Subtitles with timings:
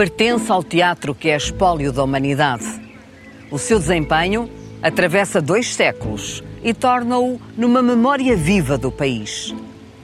[0.00, 2.64] pertence ao teatro que é espólio da humanidade.
[3.50, 4.48] O seu desempenho
[4.82, 9.54] atravessa dois séculos e torna-o numa memória viva do país.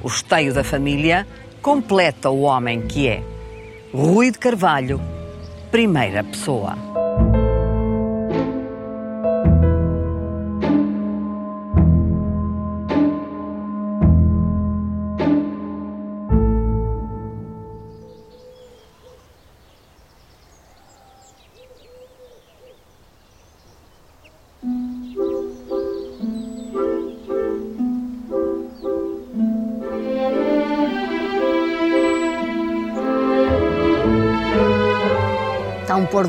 [0.03, 1.27] O esteio da família
[1.63, 3.23] completa o homem que é.
[3.91, 5.01] Rui de Carvalho,
[5.71, 6.96] primeira pessoa.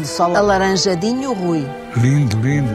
[0.07, 1.67] Do sol alaranjadinho, Rui.
[1.97, 2.73] Lindo, lindo.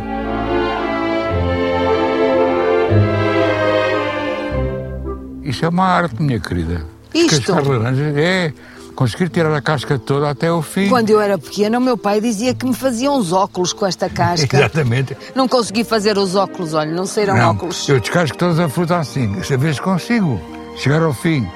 [5.43, 6.85] Isso é uma arte, minha querida.
[7.15, 7.55] Isto?
[7.55, 8.53] Cascar laranjas é
[8.95, 10.91] conseguir tirar a casca toda até ao fim.
[10.91, 14.11] Quando eu era pequena, o meu pai dizia que me faziam uns óculos com esta
[14.11, 14.55] casca.
[14.55, 15.17] Exatamente.
[15.35, 17.89] Não consegui fazer os óculos, olha, não saíram Não, óculos.
[17.89, 19.35] eu descasco toda a fruta assim.
[19.41, 20.39] Esta vez consigo
[20.77, 21.49] chegar ao fim.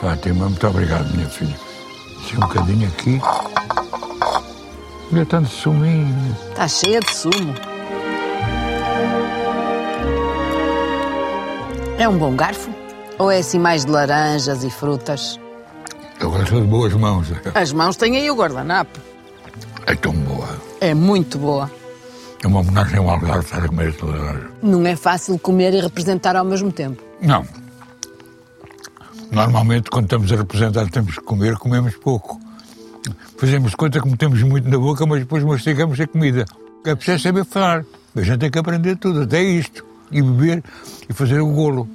[0.00, 1.54] Fátima, muito obrigado, minha filha.
[2.18, 3.20] Deixa um bocadinho aqui.
[5.12, 6.36] Olha tanto suminho.
[6.50, 7.54] Está cheia de sumo.
[11.98, 12.70] É um bom garfo?
[13.18, 15.40] Ou é assim mais de laranjas e frutas?
[16.20, 17.28] Eu gosto de boas mãos.
[17.54, 19.00] As mãos têm aí o guardanapo.
[19.86, 20.48] É tão boa.
[20.80, 21.70] É muito boa.
[22.42, 24.50] É uma homenagem ao Algarve estar a comer esta laranja.
[24.62, 27.02] Não é fácil comer e representar ao mesmo tempo.
[27.20, 27.44] Não.
[29.32, 32.38] Normalmente, quando estamos a representar, temos que comer, comemos pouco.
[33.36, 36.44] Fazemos conta que metemos muito na boca, mas depois mastigamos a comida.
[36.84, 37.84] É preciso saber falar.
[38.16, 39.84] A gente tem que aprender tudo, até isto.
[40.10, 40.64] E beber
[41.08, 41.88] e fazer o golo.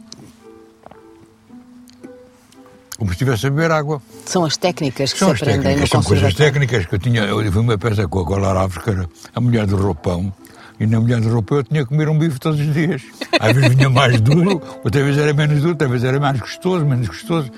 [2.98, 4.02] Como se estivesse a beber água.
[4.26, 7.24] São as técnicas que São se aprendem técnicas, no são coisas técnicas que eu tinha.
[7.24, 10.32] Eu vi uma peça com a Alves, que era a mulher do roupão,
[10.80, 13.02] e na mulher do roupão eu tinha que comer um bife todos os dias.
[13.40, 16.86] Às vezes vinha mais duro, outra vez era menos duro, outra vez era mais gostoso,
[16.86, 17.52] menos gostoso.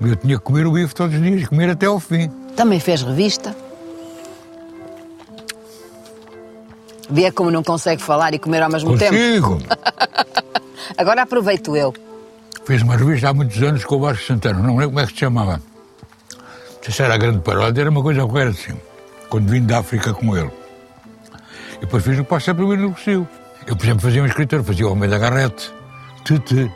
[0.00, 2.28] Eu tinha que comer o bife todos os dias, comer até ao fim.
[2.54, 3.56] Também fez revista.
[7.08, 9.12] Vê como não consegue falar e comer ao mesmo tempo.
[9.12, 9.58] Consigo!
[10.98, 11.94] Agora aproveito eu.
[12.64, 15.12] Fiz uma revista há muitos anos com o Vasco Santana, não lembro como é que
[15.12, 15.62] se chamava.
[16.32, 18.74] Não sei se era a grande paródia, era uma coisa qualquer assim.
[19.28, 20.50] Quando vim da África com ele.
[21.76, 23.26] E depois fiz o que passa primeiro no Brasil.
[23.66, 25.72] Eu, por exemplo, fazia um escritor, fazia o Homem da Garrete.
[26.24, 26.70] Tete.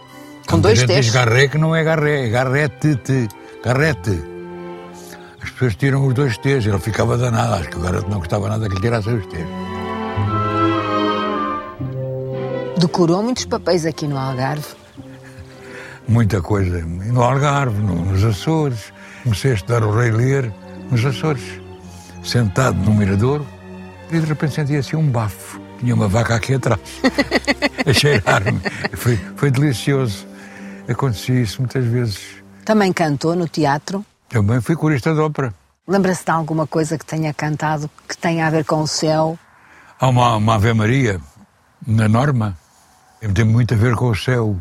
[0.49, 1.07] Com dois T's.
[1.07, 3.29] diz garré que não é garré, é garrete, te,
[3.65, 4.23] garrete.
[5.43, 7.55] As pessoas tiram os dois T's, ele ficava danado.
[7.55, 9.47] Acho que o garoto não gostava nada que lhe tirasse os T's.
[12.79, 14.65] Decorou muitos papéis aqui no Algarve.
[16.09, 16.81] muita coisa.
[16.85, 18.93] No Algarve, no- nos Açores.
[19.23, 20.51] Comecei a estudar o Rei Lear
[20.91, 21.43] nos Açores.
[22.25, 23.45] Sentado no mirador
[24.11, 25.61] e de repente senti assim um bafo.
[25.79, 26.81] Tinha uma vaca aqui atrás
[27.87, 28.61] a cheirar-me.
[28.93, 30.27] Foi, foi delicioso.
[30.89, 32.43] Acontecia isso muitas vezes.
[32.65, 34.05] Também cantou no teatro.
[34.29, 35.55] Também fui corista de ópera.
[35.87, 39.39] Lembra-se de alguma coisa que tenha cantado que tenha a ver com o céu?
[39.99, 41.21] Há uma, uma Ave Maria
[41.87, 42.57] na norma.
[43.35, 44.57] Tem muito a ver com o céu.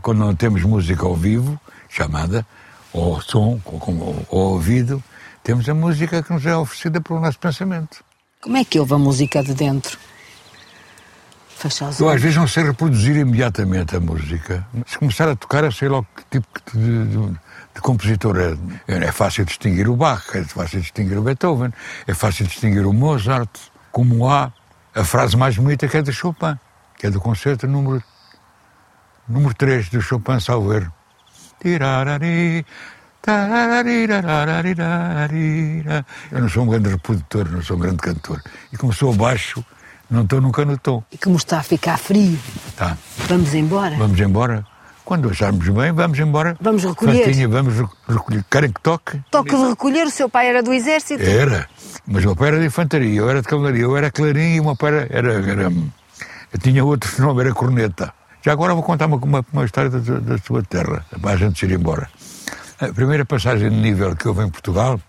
[0.00, 2.46] Quando não temos música ao vivo, chamada,
[2.92, 5.02] ou som, ou, ou, ou ouvido,
[5.42, 8.02] temos a música que nos é oferecida pelo nosso pensamento.
[8.40, 9.98] Como é que ouve a música de dentro?
[11.70, 14.66] Fecha os Eu às vezes não sei reproduzir imediatamente a música.
[14.86, 17.38] Se começar a tocar, eu sei logo que tipo de, de-
[17.74, 18.56] de compositor é.
[19.06, 21.72] É fácil distinguir o Bach, é fácil distinguir o Beethoven,
[22.06, 23.50] é fácil distinguir o Mozart,
[23.90, 24.52] como há
[24.94, 26.56] a frase mais bonita que é de Chopin,
[26.98, 28.02] que é do concerto número,
[29.28, 30.88] número 3 do Chopin Salver.
[31.60, 32.64] Tirarari.
[36.30, 38.42] Eu não sou um grande reprodutor, não sou um grande cantor.
[38.72, 39.64] E como sou baixo,
[40.10, 41.02] não estou nunca no tom.
[41.12, 42.38] E como está a ficar frio,
[42.76, 42.96] Tá.
[43.28, 43.96] vamos embora?
[43.96, 44.64] Vamos embora?
[45.04, 46.56] Quando acharmos bem, vamos embora.
[46.60, 47.24] Vamos recolher.
[47.26, 48.44] Fatinha, vamos re- recolher.
[48.50, 49.20] Querem que toque?
[49.30, 51.22] Toque de recolher, o seu pai era do exército.
[51.22, 51.68] Era.
[52.06, 54.60] Mas o meu pai era de infantaria, eu era de cavalaria, eu era clarim e
[54.60, 55.08] o meu pai era.
[55.10, 55.72] era, era-
[56.52, 58.12] eu tinha outro nome, era corneta.
[58.40, 61.64] Já agora vou contar uma, uma, uma história da, da sua terra, para a gente
[61.66, 62.08] ir embora.
[62.80, 65.00] A primeira passagem de nível que houve em Portugal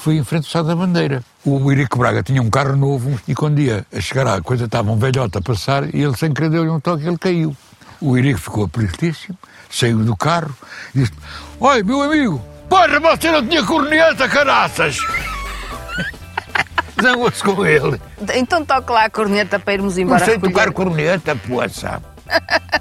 [0.00, 1.22] foi em frente ao Sá da Bandeira.
[1.44, 4.90] O Irico Braga tinha um carro novo e quando ia a chegar à coisa estava
[4.90, 7.54] um velhote a passar e ele sem querer deu-lhe um toque e ele caiu.
[8.00, 9.36] O Irico ficou aflitíssimo,
[9.70, 10.54] saiu do carro
[10.94, 11.12] e disse:
[11.60, 14.96] Oi, meu amigo, porra, você não tinha corneta, caraças!
[17.00, 18.00] Zangou-se com ele.
[18.34, 20.52] Então toque lá a corneta para irmos Não embora sei recolher.
[20.52, 22.02] tocar corneta, poça.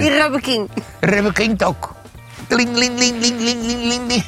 [0.00, 0.68] E rabequinho.
[1.02, 1.94] Rebequim toco.
[2.50, 4.24] Ling, ling, ling, ling, ling, ling, ling.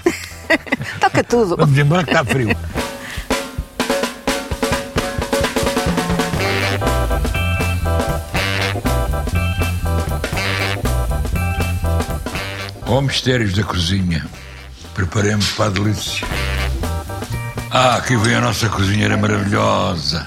[1.01, 1.57] Toca tudo.
[1.57, 2.57] Vamos embora que está frio.
[12.87, 14.25] Ó mistérios da cozinha,
[14.95, 16.27] preparemos para a delícia.
[17.71, 20.27] Ah, aqui vem a nossa cozinheira maravilhosa.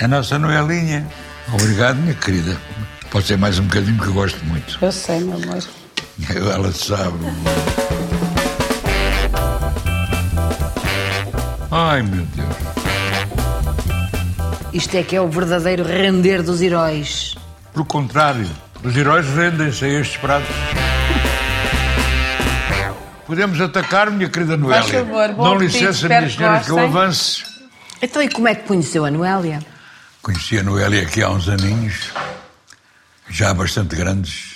[0.00, 1.06] A nossa Noelinha.
[1.52, 2.56] Obrigado, minha querida.
[3.10, 4.78] Pode ser mais um bocadinho que eu gosto muito.
[4.80, 5.62] Eu sei, meu amor.
[6.54, 7.18] Ela sabe.
[11.82, 12.48] Ai, meu Deus.
[14.70, 17.36] Isto é que é o verdadeiro render dos heróis.
[17.72, 18.46] Pelo contrário,
[18.84, 20.50] os heróis rendem-se a estes pratos.
[23.26, 25.04] Podemos atacar, minha querida Noélia.
[25.04, 27.00] favor, bom Dão apetite, licença, espero minhas que senhoras, que eu gostem.
[27.00, 27.44] avance.
[28.02, 29.60] Então, e como é que conheceu a Noélia?
[30.20, 32.10] Conheci a Noélia aqui há uns aninhos,
[33.30, 34.54] já bastante grandes.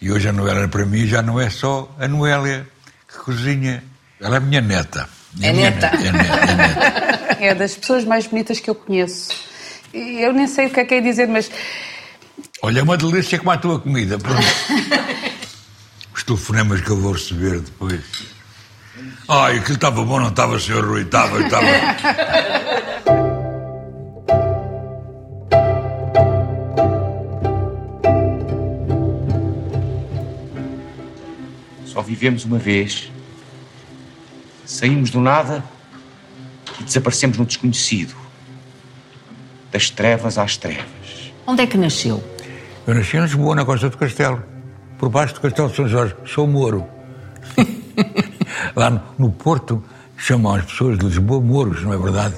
[0.00, 2.66] E hoje a Noélia para mim já não é só a Noélia
[3.06, 3.84] que cozinha.
[4.20, 5.19] Ela é minha neta.
[5.40, 5.86] É minha neta.
[5.86, 7.36] É neta, é neta.
[7.40, 9.30] É das pessoas mais bonitas que eu conheço.
[9.94, 11.50] E Eu nem sei o que é que é dizer, mas
[12.62, 14.18] Olha, é uma delícia como a tua comida.
[14.18, 14.40] Pronto.
[16.14, 18.02] Os telefonemas que eu vou receber depois.
[19.28, 21.02] Ai, aquilo estava bom, não estava, senhor Rui?
[21.02, 21.66] Estava, estava.
[31.86, 33.10] Só vivemos uma vez.
[34.70, 35.64] Saímos do nada
[36.78, 38.14] e desaparecemos no desconhecido.
[39.72, 41.32] Das trevas às trevas.
[41.44, 42.22] Onde é que nasceu?
[42.86, 44.40] Eu nasci em Lisboa, na Costa do Castelo.
[44.96, 46.14] Por baixo do Castelo de São Jorge.
[46.24, 46.86] Sou Moro.
[48.76, 49.82] Lá no, no Porto
[50.16, 52.36] chamam as pessoas de Lisboa Moros, não é verdade?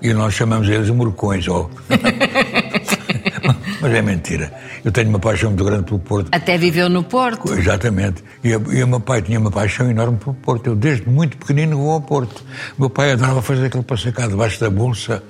[0.00, 1.48] E nós chamamos eles Morcões.
[1.48, 1.68] Ou...
[3.82, 4.52] Mas é mentira.
[4.84, 6.28] Eu tenho uma paixão muito grande pelo Porto.
[6.30, 7.52] Até viveu no Porto.
[7.52, 8.22] Exatamente.
[8.44, 10.68] E, e o meu pai tinha uma paixão enorme pelo Porto.
[10.68, 12.44] Eu, desde muito pequenino, vou ao Porto.
[12.78, 15.20] O meu pai adorava fazer aquele passeio cá debaixo da bolsa,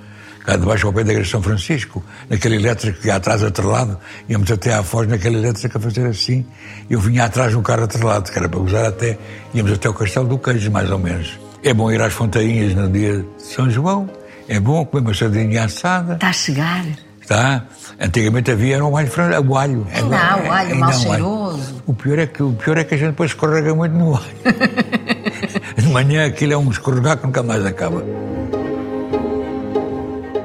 [0.45, 3.99] cá debaixo ao pé da Igreja São Francisco, naquele elétrico que ia atrás atrelado.
[4.29, 6.45] Íamos até à Foz naquele elétrico a fazer assim.
[6.91, 9.19] Eu vinha atrás no carro atrelado, que era para usar até.
[9.55, 11.39] Íamos até o Castelo do Queijo, mais ou menos.
[11.65, 14.11] É bom ir às Fontainhas no dia de São João.
[14.47, 16.15] É bom comer uma sardinha assada.
[16.15, 16.85] Está a chegar.
[17.33, 17.63] Tá?
[17.99, 19.11] Antigamente havia era um alho
[19.49, 19.87] o alho.
[20.03, 21.01] Não, o alho Ainda mal há alho.
[21.01, 21.83] cheiroso.
[21.87, 24.27] O pior, é que, o pior é que a gente depois escorrega muito no alho.
[25.75, 28.05] De manhã aquilo é um escorregar que nunca mais acaba.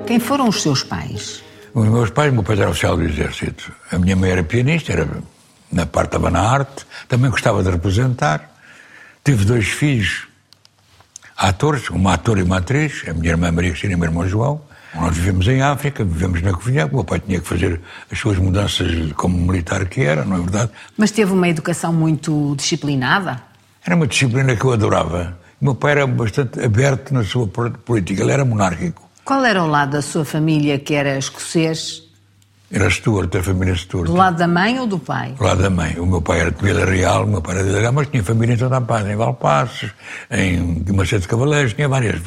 [0.05, 1.43] Quem foram os seus pais?
[1.73, 3.69] Os meus pais, o meu pai era oficial do exército.
[3.91, 5.09] A minha mãe era pianista, era
[5.69, 8.49] na parte estava na arte, também gostava de representar.
[9.25, 10.25] Tive dois filhos,
[11.35, 14.25] atores, uma ator e uma atriz, a minha irmã Maria Cristina e o meu irmão
[14.25, 14.61] João.
[14.95, 17.79] Nós vivemos em África, vivemos na Covilhã, o meu pai tinha que fazer
[18.11, 20.71] as suas mudanças como militar que era, não é verdade?
[20.97, 23.41] Mas teve uma educação muito disciplinada?
[23.85, 25.37] Era uma disciplina que eu adorava.
[25.61, 29.07] O meu pai era bastante aberto na sua política, ele era monárquico.
[29.23, 32.03] Qual era o lado da sua família que era escocês?
[32.71, 34.07] Era Stuart, da família Stuart.
[34.07, 35.33] Do lado da mãe ou do pai?
[35.37, 35.95] Do lado da mãe.
[35.97, 38.23] O meu pai era de Vila Real, o meu pai era de Vila mas tinha
[38.23, 39.91] família em toda a paz, em Valpassos,
[40.29, 42.21] em Guimarães de Cavaleiros, tinha várias.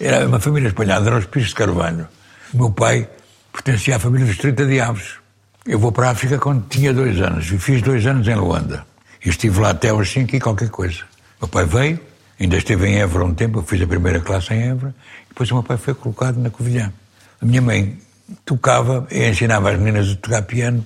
[0.00, 2.08] Era uma família espalhada, era os Pisos de Carvalho.
[2.54, 3.06] O meu pai
[3.52, 5.18] pertencia à família dos 30 diabos.
[5.66, 8.86] Eu vou para a África quando tinha dois anos, e fiz dois anos em Luanda.
[9.22, 11.00] E estive lá até aos 5 e qualquer coisa.
[11.38, 12.00] O meu pai veio,
[12.40, 14.94] ainda esteve em Évora um tempo, eu fiz a primeira classe em Évora,
[15.26, 16.90] e depois o meu pai foi colocado na Covilhã.
[17.38, 17.98] A minha mãe
[18.46, 20.84] tocava e ensinava as meninas a tocar piano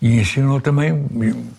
[0.00, 1.06] e ensinou também,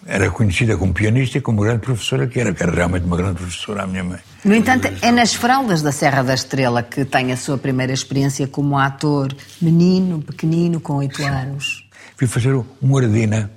[0.05, 3.35] era conhecida como pianista e como grande professora que era, que era realmente uma grande
[3.35, 4.19] professora a minha mãe.
[4.43, 8.47] No entanto, é nas fraldas da Serra da Estrela que tem a sua primeira experiência
[8.47, 11.85] como ator, menino, pequenino, com oito anos.
[12.17, 13.51] Fui fazer uma ordina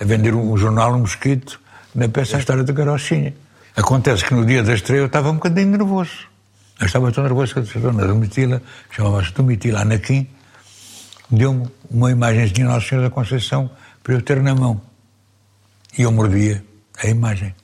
[0.00, 1.60] a vender um jornal, um mosquito,
[1.94, 3.34] na peça A História da Carochinha.
[3.76, 6.28] Acontece que no dia da estreia eu estava um bocadinho nervoso.
[6.80, 8.60] Eu estava tão nervoso que a dona Domitila,
[8.90, 10.26] chamava-se Domitila Anaquim,
[11.30, 13.70] deu-me uma imagenzinha de Nossa Senhora da Conceição
[14.02, 14.80] para eu ter na mão.
[15.96, 16.64] E eu mordia
[17.02, 17.54] a imagem,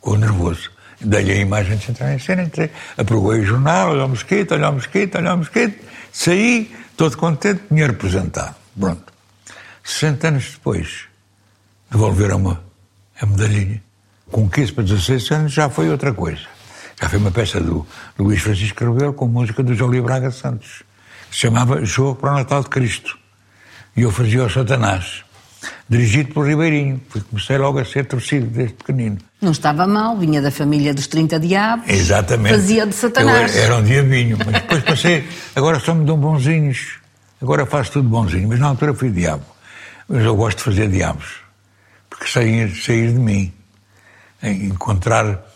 [0.00, 0.70] com nervoso.
[1.00, 4.68] Dei-lhe a imagem de entrar em cena, entrei, aprovei o jornal, olha o mosquito, olha
[4.68, 8.54] o mosquito, olha o mosquito, saí, todo contente, tinha representado.
[8.78, 9.10] Pronto.
[9.82, 11.04] 60 anos depois,
[11.90, 12.56] devolveram-me
[13.20, 13.82] a medalhinha.
[14.30, 16.42] Com 15 para 16 anos já foi outra coisa.
[17.00, 17.86] Já foi uma peça do
[18.18, 20.82] Luís Francisco Rebelo com música do João Braga Santos,
[21.30, 23.18] se chamava Jogo para o Natal de Cristo.
[23.96, 25.24] E eu fazia o Satanás,
[25.88, 29.18] dirigido por Ribeirinho, porque comecei logo a ser torcido desde pequenino.
[29.40, 31.88] Não estava mal, vinha da família dos 30 diabos.
[31.88, 32.54] Exatamente.
[32.54, 33.56] Fazia de Satanás.
[33.56, 36.98] Eu era, um diabinho, mas depois passei, agora só me dão bonzinhos,
[37.40, 39.44] agora faço tudo bonzinho, mas na altura fui diabo.
[40.08, 41.26] Mas eu gosto de fazer diabos,
[42.08, 43.52] porque sair, sair de mim,
[44.42, 45.46] encontrar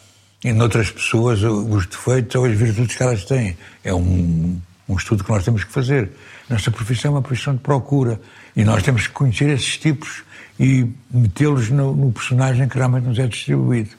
[0.44, 3.56] e noutras pessoas os defeitos ou as virtudes que elas têm.
[3.82, 6.10] É um, um estudo que nós temos que fazer.
[6.48, 8.20] Nossa profissão é uma profissão de procura
[8.54, 10.22] e nós temos que conhecer esses tipos
[10.58, 13.90] e metê-los no, no personagem que realmente nos é distribuído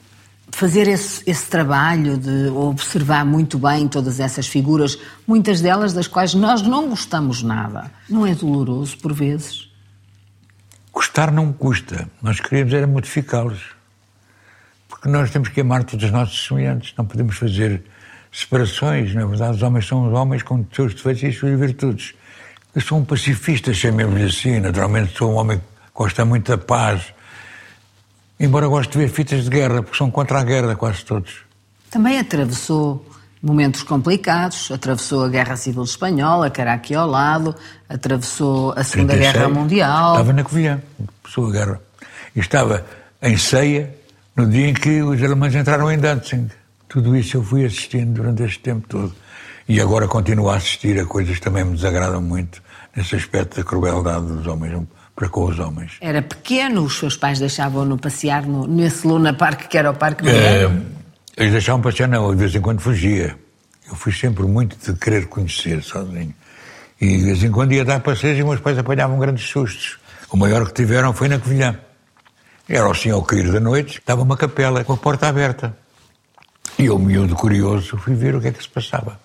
[0.52, 6.32] fazer esse, esse, trabalho de observar muito bem todas essas figuras, muitas delas das quais
[6.32, 9.70] nós não gostamos nada, não é doloroso por vezes?
[10.92, 13.60] Gostar não custa, nós queremos era modificá-los.
[14.88, 17.82] Porque nós temos que amar todos os nossos semelhantes, não podemos fazer
[18.36, 21.58] separações, na verdade os homens são os homens com os seus defeitos e as suas
[21.58, 22.14] virtudes.
[22.74, 25.64] Eu sou um pacifista, chamemos-lhe assim, naturalmente sou um homem que
[25.94, 27.14] gosta muito da paz,
[28.38, 31.38] embora goste de ver fitas de guerra, porque são contra a guerra quase todos.
[31.90, 33.08] Também atravessou
[33.42, 37.54] momentos complicados, atravessou a Guerra Civil Espanhola, aqui ao lado,
[37.88, 40.12] atravessou a Segunda 36, Guerra Mundial.
[40.12, 40.82] Estava na Covilhã,
[41.22, 41.80] começou a guerra.
[42.34, 42.84] E estava
[43.22, 43.94] em ceia
[44.36, 46.50] no dia em que os alemães entraram em Danzig.
[46.88, 49.14] Tudo isso eu fui assistindo durante este tempo todo.
[49.68, 52.62] E agora continuo a assistir a coisas que também me desagradam muito,
[52.94, 55.92] nesse aspecto da crueldade dos homens para com os homens.
[56.00, 60.28] Era pequeno, os seus pais deixavam-no passear no, nesse Luna Park, que era o Parque
[60.28, 60.70] é,
[61.36, 63.34] Eles deixavam passear, não, de vez em quando fugia.
[63.88, 66.34] Eu fui sempre muito de querer conhecer sozinho.
[67.00, 69.98] E de vez em quando ia dar passeios e meus pais apanhavam grandes sustos.
[70.30, 71.78] O maior que tiveram foi na Covilhã.
[72.68, 75.76] Era assim ao cair da noite, estava uma capela com a porta aberta.
[76.78, 79.18] E eu, miúdo curioso, fui ver o que é que se passava.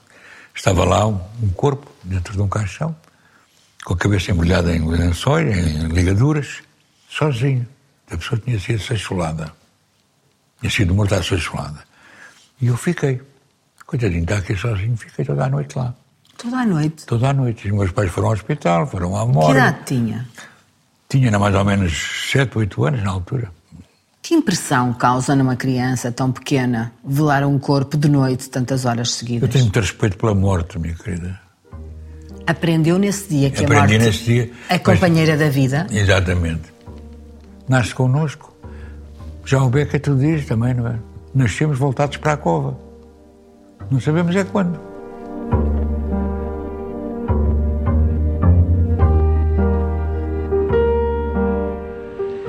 [0.55, 2.95] Estava lá um, um corpo dentro de um caixão
[3.83, 6.61] com a cabeça embrulhada em lençóis, em ligaduras,
[7.09, 7.67] sozinho.
[8.09, 9.51] A pessoa tinha sido sexuada.
[10.59, 11.79] Tinha sido morta sexuada.
[12.61, 13.21] E eu fiquei.
[13.85, 15.93] Coitadinho, está aqui sozinho, fiquei toda a noite lá.
[16.37, 17.05] Toda a noite?
[17.05, 17.67] Toda a noite.
[17.67, 19.51] Os meus pais foram ao hospital, foram à morte.
[19.51, 20.27] Que idade tinha?
[21.09, 23.51] Tinha mais ou menos 7, 8 anos na altura.
[24.21, 29.43] Que impressão causa numa criança tão pequena velar um corpo de noite tantas horas seguidas?
[29.43, 31.39] Eu tenho muito respeito pela morte, minha querida.
[32.45, 35.87] Aprendeu nesse dia que Aprendi a morte nesse dia, é companheira da vida?
[35.89, 36.71] Exatamente.
[37.67, 38.55] Nasce connosco.
[39.43, 40.99] Já o Beca tu diz também, não é?
[41.33, 42.77] Nascemos voltados para a cova.
[43.89, 44.90] Não sabemos é quando.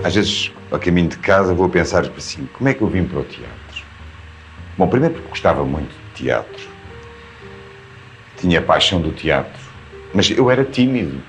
[0.04, 3.20] Às vezes, ao caminho de casa, vou pensar assim: como é que eu vim para
[3.20, 3.84] o teatro?
[4.76, 6.68] Bom, primeiro porque gostava muito de teatro.
[8.36, 9.60] Tinha a paixão do teatro.
[10.12, 11.22] Mas eu era tímido.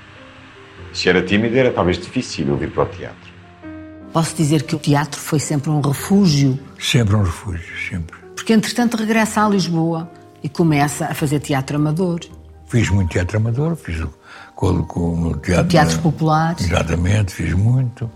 [0.91, 3.33] Se era tímido, era talvez difícil eu vir para o teatro.
[4.11, 6.59] Posso dizer que o teatro foi sempre um refúgio?
[6.79, 8.15] Sempre um refúgio, sempre.
[8.35, 10.09] Porque, entretanto, regressa a Lisboa
[10.43, 12.19] e começa a fazer teatro amador.
[12.67, 14.03] Fiz muito teatro amador, fiz
[14.55, 15.67] com, com, no teatro.
[15.67, 16.65] Teatros populares.
[16.65, 18.09] Exatamente, fiz muito.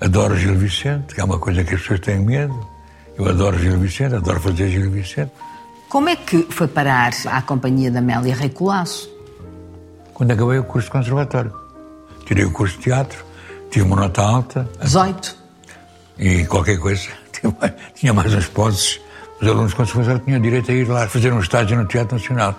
[0.00, 2.66] Adoro Gil Vicente, que é uma coisa que as pessoas têm medo.
[3.16, 5.32] Eu adoro Gil Vicente, adoro fazer Gil Vicente.
[5.88, 9.20] Como é que foi parar à companhia da Amélia Rei Colasso?
[10.20, 11.50] quando acabei o curso de conservatório.
[12.26, 13.24] Tirei o curso de teatro,
[13.70, 14.68] tive uma nota alta.
[14.82, 15.34] 18.
[16.18, 17.08] E qualquer coisa.
[17.96, 19.00] Tinha mais uns posses.
[19.40, 22.54] Os alunos de conservatório tinham direito a ir lá fazer um estágio no Teatro Nacional.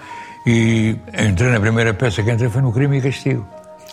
[0.47, 3.47] E entrei na primeira peça que entrei foi no Crime e Castigo.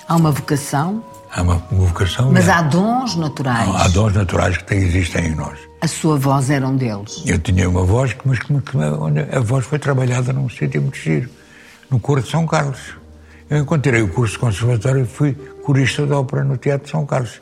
[0.09, 1.05] Há uma vocação?
[1.30, 2.32] Há uma, vocação.
[2.32, 2.52] Mas é.
[2.52, 3.68] há dons naturais.
[3.75, 5.58] Há, dons naturais que existem em nós.
[5.80, 7.23] A sua voz era um deles?
[7.26, 8.52] Eu tinha uma voz, mas que,
[9.32, 11.28] a voz foi trabalhada num sítio muito giro,
[11.90, 12.97] no Coro de São Carlos.
[13.50, 17.40] Eu, tirei o curso de conservatório, fui corista de ópera no Teatro de São Carlos.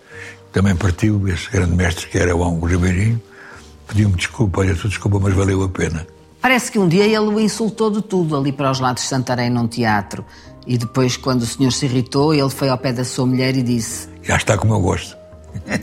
[0.53, 3.21] Também partiu esse grande mestre que era o Ângulo Ribeirinho.
[3.89, 6.07] Pediu-me desculpa, olha, tu desculpa, mas valeu a pena.
[6.41, 9.51] Parece que um dia ele o insultou de tudo ali para os lados de Santarém
[9.51, 10.25] num teatro.
[10.67, 13.63] E depois, quando o senhor se irritou, ele foi ao pé da sua mulher e
[13.63, 14.09] disse...
[14.23, 15.17] Já está como eu gosto.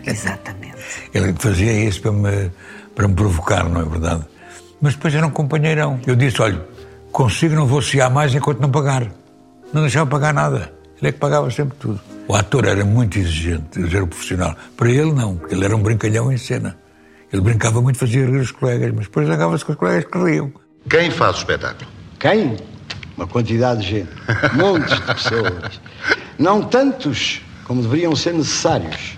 [0.05, 0.75] Exatamente.
[1.13, 2.51] ele fazia isso para me,
[2.93, 4.23] para me provocar, não é verdade?
[4.81, 5.99] Mas depois era um companheirão.
[6.05, 6.65] Eu disse, olha,
[7.11, 7.81] consigo não vou
[8.11, 9.09] mais enquanto não pagar
[9.73, 10.71] não deixava pagar nada.
[10.99, 11.99] Ele é que pagava sempre tudo.
[12.27, 14.55] O ator era muito exigente, ele era profissional.
[14.77, 16.77] Para ele, não, porque ele era um brincalhão em cena.
[17.33, 20.53] Ele brincava muito, fazia rir os colegas, mas depois zangava-se com os colegas que riam.
[20.87, 21.89] Quem faz o espetáculo?
[22.19, 22.55] Quem?
[23.17, 24.11] Uma quantidade de gente.
[24.53, 25.81] Montes de pessoas.
[26.37, 29.17] Não tantos como deveriam ser necessários.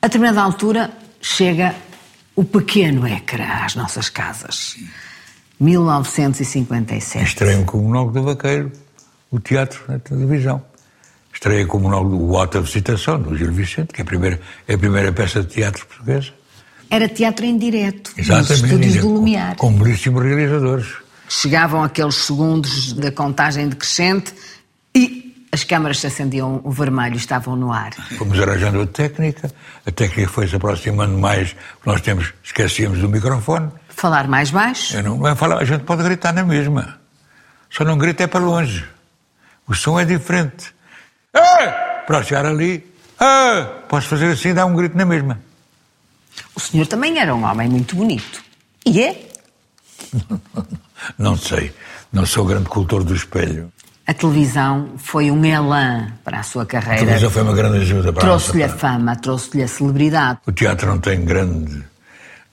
[0.00, 0.90] A determinada altura
[1.20, 1.74] chega
[2.34, 4.76] o pequeno ecrã às nossas casas.
[5.60, 7.24] 1957.
[7.24, 8.72] Estreio com o Monólogo do Vaqueiro,
[9.30, 10.64] o teatro na televisão.
[11.32, 15.12] Estreia como o Alta Visitação, do Gil Vicente, que é a primeira, é a primeira
[15.12, 16.32] peça de teatro portuguesa.
[16.92, 19.56] Era teatro em direto, Exatamente, nos estúdios do Lumiar.
[19.56, 20.86] Com, com belíssimos realizadores.
[21.26, 24.34] Chegavam aqueles segundos da contagem decrescente
[24.94, 27.94] e as câmaras se acendiam o vermelho, estavam no ar.
[28.18, 29.50] Fomos arranjando a técnica,
[29.86, 34.96] a técnica foi se aproximando mais, nós temos, esquecíamos do microfone, Falar mais baixo?
[34.96, 36.98] Eu não vai falar, a gente pode gritar na mesma.
[37.70, 38.84] Só não grita é para longe.
[39.66, 40.74] O som é diferente.
[41.32, 42.02] Ah!
[42.06, 42.84] Para chegar ali,
[43.18, 43.82] ah!
[43.88, 45.40] posso fazer assim e dar um grito na mesma.
[46.54, 48.42] O senhor também era um homem muito bonito.
[48.86, 49.28] E é?
[51.18, 51.72] Não sei.
[52.12, 53.72] Não sou grande cultor do espelho.
[54.06, 56.98] A televisão foi um elan para a sua A carreira.
[57.00, 60.40] televisão foi uma grande ajuda para a Trouxe-lhe a fama, trouxe-lhe a celebridade.
[60.46, 61.82] O teatro não tem grande,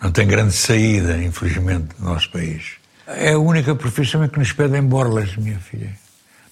[0.01, 2.74] não tem grande saída, infelizmente, no nosso país.
[3.07, 5.91] É a única profissão em que nos pedem borlas, minha filha.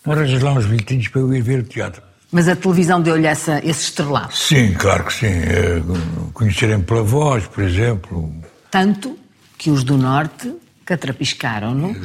[0.04, 2.02] Não arranjas lá uns bilhetinhos para eu ir ver o teatro.
[2.32, 4.34] Mas a televisão deu-lhe essa- esse estrelado.
[4.36, 5.28] Sim, claro que sim.
[5.28, 5.82] É,
[6.34, 8.32] Conhecerem pela voz, por exemplo.
[8.70, 9.18] Tanto
[9.58, 10.54] que os do Norte
[10.86, 11.96] catrapiscaram-no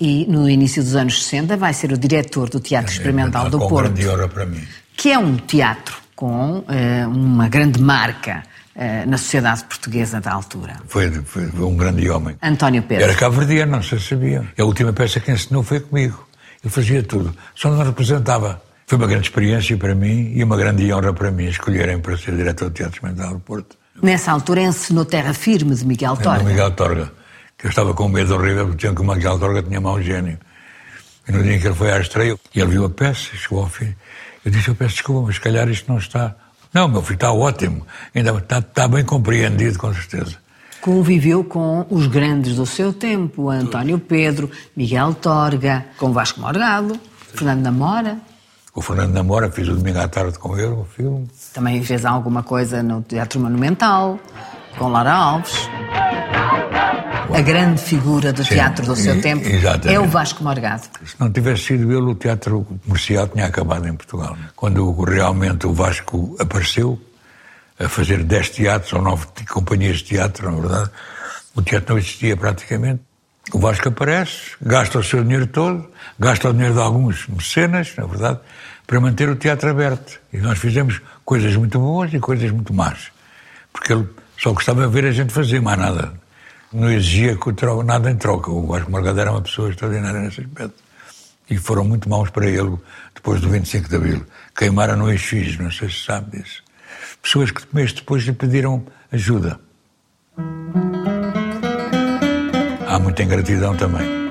[0.00, 3.68] e no início dos anos 60 vai ser o diretor do Teatro Experimental do com
[3.68, 4.62] Porto, grande honra para mim.
[4.96, 8.42] que é um teatro com eh, uma grande marca
[8.76, 10.76] eh, na sociedade portuguesa da altura.
[10.86, 12.36] Foi, foi- foi um grande homem.
[12.42, 13.04] António Pedro.
[13.04, 14.46] Era cabo-verdiano, não sei se sabia.
[14.58, 16.26] A última peça que ensinou foi comigo.
[16.64, 17.34] Ele fazia tudo.
[17.54, 18.62] Só não representava.
[18.92, 22.36] Foi uma grande experiência para mim e uma grande honra para mim escolherem para ser
[22.36, 23.74] diretor do Teatro Experimental do Porto.
[24.02, 26.42] Nessa altura encenou Terra Firme de Miguel Era Torga.
[26.42, 27.12] o Miguel Torga.
[27.56, 30.38] Que eu estava com medo horrível porque que o Miguel Torga tinha mau gênio.
[31.26, 33.60] E no dia em que ele foi à estreia, e ele viu a peça, chegou
[33.60, 33.94] ao fim.
[34.44, 36.36] Eu disse, eu peço desculpa, mas se calhar isto não está...
[36.74, 37.86] Não, meu filho, está ótimo.
[38.14, 40.36] Ainda está, está bem compreendido, com certeza.
[40.82, 47.00] Conviveu com os grandes do seu tempo, António Pedro, Miguel Torga, com Vasco Morgado,
[47.32, 48.31] Fernando Namora.
[48.74, 51.28] O Fernando Namora, fiz o domingo à tarde com ele, o filme.
[51.52, 54.18] Também fez alguma coisa no Teatro Monumental,
[54.78, 55.68] com Lara Alves.
[57.34, 59.94] A grande figura do Sim, teatro do seu e- tempo exatamente.
[59.94, 60.82] é o Vasco Morgado.
[61.04, 64.36] Se não tivesse sido ele, o teatro comercial tinha acabado em Portugal.
[64.56, 66.98] Quando realmente o Vasco apareceu,
[67.78, 70.90] a fazer 10 teatros ou 9 companhias de teatro, na verdade,
[71.54, 73.00] o teatro não existia praticamente.
[73.52, 75.88] O Vasco aparece, gasta o seu dinheiro todo,
[76.18, 78.38] gasta o dinheiro de alguns mecenas, na verdade,
[78.92, 80.20] para manter o teatro aberto.
[80.30, 83.10] E nós fizemos coisas muito boas e coisas muito más.
[83.72, 86.12] Porque ele só gostava de ver a gente fazer, mais nada.
[86.70, 88.50] Não exigia que o tro- nada em troca.
[88.50, 90.74] O Vasco Morgado era uma pessoa extraordinária nesse aspecto.
[91.48, 92.76] E foram muito maus para ele
[93.14, 94.26] depois do 25 de Abril.
[94.54, 96.62] Queimaram no Eixis, não sei se sabe disso.
[97.22, 99.58] Pessoas que mês depois lhe pediram ajuda.
[102.86, 104.21] Há muita ingratidão também.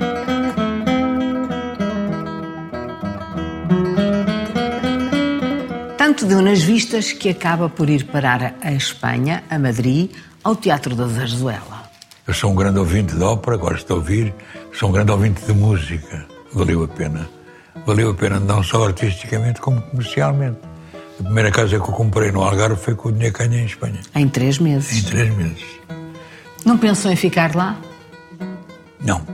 [6.12, 10.12] Tanto deu nas vistas que acaba por ir parar a Espanha, a Madrid,
[10.43, 11.89] ao Teatro da Zarzuela.
[12.28, 14.34] Eu sou um grande ouvinte de ópera, gosto de ouvir,
[14.78, 16.26] sou um grande ouvinte de música.
[16.52, 17.30] Valeu a pena.
[17.86, 20.60] Valeu a pena não só artisticamente, como comercialmente.
[21.17, 24.02] A primeira casa que eu comprei no Algarve foi com o dinheiro ganhei em Espanha.
[24.13, 25.04] Em três Em meses.
[25.06, 25.63] três meses.
[26.65, 27.80] Não pensou em ficar lá?
[29.00, 29.26] Não.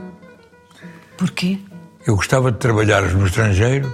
[1.16, 1.58] Porquê?
[2.06, 3.92] Eu gostava de trabalhar no estrangeiro,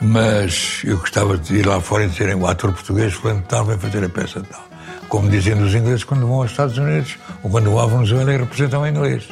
[0.00, 3.78] mas eu gostava de ir lá fora e dizer o ator português fulano tal vai
[3.78, 4.64] fazer a peça tal.
[5.08, 8.36] Como dizem os ingleses quando vão aos Estados Unidos ou quando vão à Venezuela e
[8.36, 9.28] representam o inglês.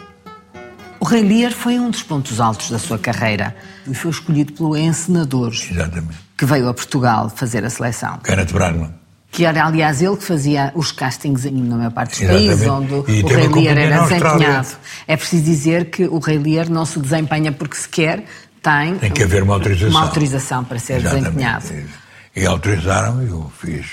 [1.00, 3.56] O Rei Lear foi um dos pontos altos da sua carreira
[3.88, 6.16] e foi escolhido pelo Encenadores, Exatamente.
[6.38, 8.18] que veio a Portugal fazer a seleção.
[8.18, 8.90] Kenneth Branagh.
[9.32, 13.22] Que era, aliás, ele que fazia os castings na maior parte dos países onde E
[13.24, 14.68] o Rei Lear era desempenhado.
[15.08, 18.24] É preciso dizer que o Rei Lear não se desempenha porque sequer
[18.62, 19.90] tem, Tem que haver uma autorização.
[19.90, 21.24] uma autorização para ser Exatamente.
[21.24, 21.88] desempenhado.
[22.34, 23.86] E autorizaram e eu fiz.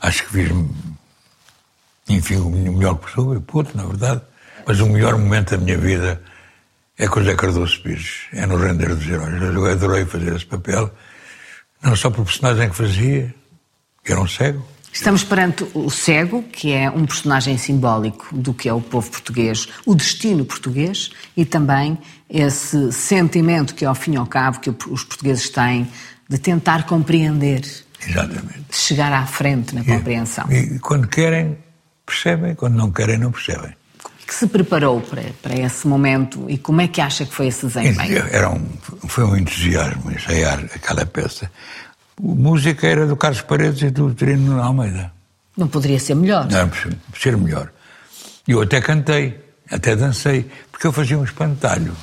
[0.00, 0.50] Acho que fiz,
[2.08, 4.22] enfim, o melhor que possível, puto, na verdade.
[4.66, 6.20] Mas o melhor momento da minha vida
[6.98, 8.22] é com o José Cardoso Pires.
[8.32, 9.40] É no Render dos Heróis.
[9.42, 10.92] Eu adorei fazer esse papel.
[11.82, 13.34] Não só pelo personagem que fazia,
[14.04, 14.66] que era um cego.
[14.92, 19.68] Estamos perante o cego, que é um personagem simbólico do que é o povo português,
[19.86, 21.96] o destino português e também
[22.28, 25.88] esse sentimento que, ao fim e ao cabo, que os portugueses têm
[26.28, 27.62] de tentar compreender,
[28.06, 28.64] Exatamente.
[28.70, 30.50] chegar à frente na compreensão.
[30.50, 31.56] E quando querem,
[32.04, 32.54] percebem.
[32.54, 33.74] Quando não querem, não percebem.
[34.26, 37.66] que se preparou para, para esse momento e como é que acha que foi esse
[37.66, 38.24] desempenho?
[38.30, 38.64] Era um,
[39.08, 41.50] foi um entusiasmo ensaiar aquela peça.
[42.22, 45.10] A música era do Carlos Paredes e do Trino Almeida.
[45.56, 46.46] Não poderia ser melhor.
[46.50, 46.70] Não,
[47.18, 47.72] ser melhor.
[48.46, 51.96] E eu até cantei, até dancei, porque eu fazia um espantalho.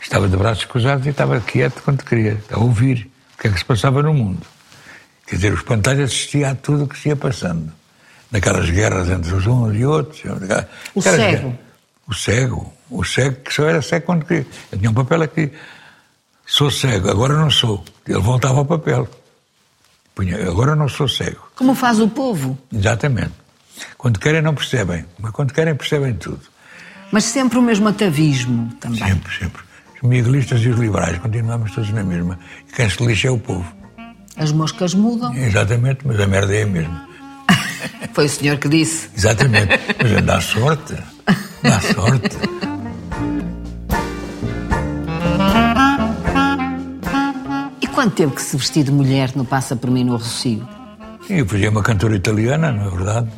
[0.00, 3.58] Estava de braços cruzados e estava quieto quando queria, a ouvir o que é que
[3.58, 4.46] se passava no mundo.
[5.26, 7.70] Quer dizer, o espantalho assistia a tudo o que se ia passando.
[8.30, 10.22] Naquelas guerras entre os uns e outros.
[10.94, 11.16] O cego.
[11.16, 11.54] guerras.
[12.06, 12.74] O cego.
[12.88, 14.46] O cego que só era cego quando queria.
[14.72, 15.52] Eu tinha um papel aqui.
[16.50, 17.84] Sou cego, agora não sou.
[18.08, 19.08] Ele voltava ao papel.
[20.48, 21.48] Agora não sou cego.
[21.54, 22.58] Como faz o povo?
[22.74, 23.32] Exatamente.
[23.96, 25.04] Quando querem, não percebem.
[25.16, 26.40] Mas quando querem, percebem tudo.
[27.12, 28.98] Mas sempre o mesmo atavismo também.
[28.98, 29.62] Sempre, sempre.
[30.02, 32.36] Os miguelistas e os liberais continuamos todos na mesma.
[32.68, 33.72] E quem se lixa é o povo.
[34.36, 35.32] As moscas mudam.
[35.32, 37.08] Exatamente, mas a merda é a mesma.
[38.12, 39.08] Foi o senhor que disse.
[39.16, 39.78] Exatamente.
[40.02, 40.96] Mas dá sorte.
[41.62, 42.36] Dá sorte.
[47.90, 50.66] E quando teve que se vestir de mulher no Passa por mim no Rocio?
[51.26, 53.28] Sim, eu fazia uma cantora italiana, não é verdade?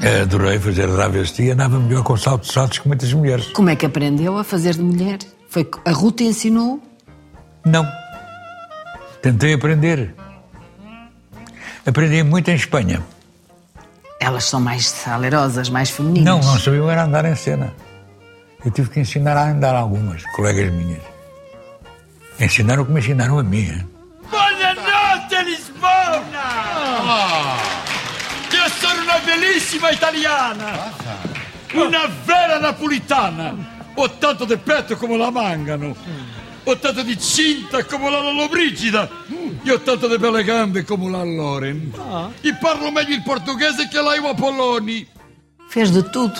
[0.00, 3.48] Eh, Adorei fazer a travesti, andava melhor com saltos saltos que muitas mulheres.
[3.48, 5.18] Como é que aprendeu a fazer de mulher?
[5.50, 6.82] Foi que a Ruta ensinou?
[7.66, 7.86] Não.
[9.20, 10.14] Tentei aprender.
[11.84, 13.02] Aprendi muito em Espanha.
[14.18, 16.24] Elas são mais salerosas, mais femininas.
[16.24, 17.74] Não, não sabiam era andar em cena.
[18.64, 21.11] Eu tive que ensinar a andar algumas, colegas minhas.
[22.42, 23.58] Ensinaram como ensinaram a mim.
[23.70, 23.88] hein?
[24.28, 26.46] Buonanotte Lisbona!
[28.50, 30.92] Io sono una bellissima italiana!
[31.74, 33.54] Una vera napolitana!
[33.94, 35.94] Ho tanto di petto come la mangano!
[36.64, 39.08] Ho tanto di cinta come la Lollobrigida!
[39.62, 41.92] E ho tanto di belle gambe come la Loren!
[42.40, 45.06] E parlo meglio il portoghese che la Iwa Polloni!
[45.68, 46.34] Fez de tudo.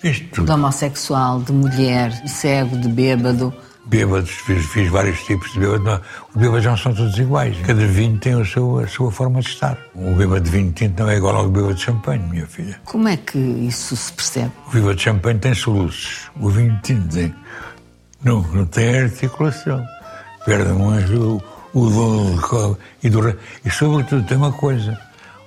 [0.00, 0.50] De tudo.
[0.52, 3.52] homossexual, de mulher, de cego, de bêbado.
[3.88, 5.82] Bêbados, fiz, fiz vários tipos de bêbados.
[5.82, 7.56] Não, Os bêbados não são todos iguais.
[7.66, 9.78] Cada vinho tem o seu, a sua forma de estar.
[9.94, 12.78] O bêbado de vinho tinto não é igual ao bêbado de champanhe, minha filha.
[12.84, 14.52] Como é que isso se percebe?
[14.66, 16.30] O bêbado de champanhe tem soluços.
[16.38, 17.34] O vinho tinto tem.
[18.22, 19.82] Não, não tem articulação.
[20.44, 25.00] Perde mais o, o dom e, do, e, sobretudo, tem uma coisa.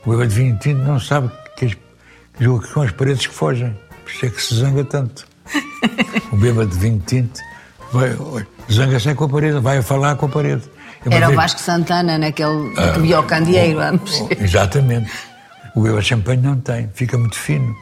[0.03, 3.77] O bêbado de vinho tinto não sabe que, as, que são as paredes que fogem.
[4.03, 5.27] Por isso é que se zanga tanto.
[6.31, 7.41] O bêbado de vinho tinto
[7.91, 8.15] vai,
[8.71, 10.63] zanga-se é com a parede, vai falar com a parede.
[11.09, 14.21] Era o Vasco Santana, naquele que via o candeeiro antes.
[14.21, 15.11] Oh, Exatamente.
[15.75, 17.75] O de champanhe não tem, fica muito fino.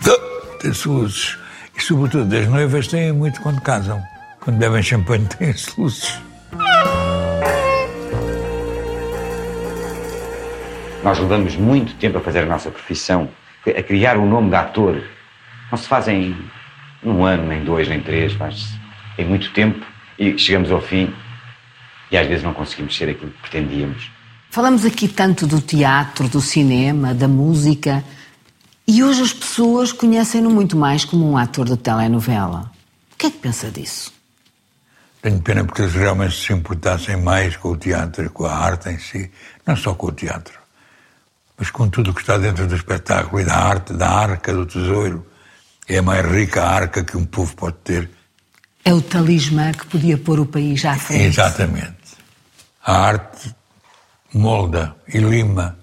[0.62, 1.38] Tem soluços.
[1.76, 4.02] E, sobretudo, as noivas têm muito quando casam.
[4.40, 6.22] Quando bebem champanhe, têm soluços.
[11.04, 13.30] Nós levamos muito tempo a fazer a nossa profissão,
[13.66, 15.02] a criar o nome de ator.
[15.72, 16.36] Não se faz em
[17.04, 18.68] um ano, nem dois, nem três, faz
[19.18, 19.86] em muito tempo
[20.20, 21.14] e chegamos ao fim
[22.12, 24.12] e às vezes não conseguimos ser aquilo que pretendíamos.
[24.52, 28.04] Falamos aqui tanto do teatro, do cinema, da música.
[28.88, 32.72] E hoje as pessoas conhecem-no muito mais como um ator de telenovela.
[33.14, 34.12] O que é que pensa disso?
[35.22, 38.90] Tenho pena porque eles realmente se importassem mais com o teatro e com a arte
[38.90, 39.30] em si.
[39.66, 40.58] Não só com o teatro,
[41.58, 44.66] mas com tudo o que está dentro do espetáculo e da arte, da arca do
[44.66, 45.26] tesouro.
[45.88, 48.10] É a mais rica arca que um povo pode ter.
[48.84, 51.24] É o talismã que podia pôr o país à frente.
[51.24, 51.98] Exatamente.
[52.84, 53.54] A arte
[54.34, 55.78] molda e lima